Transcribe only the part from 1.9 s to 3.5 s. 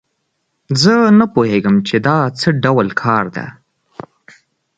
دا څه ډول کار ده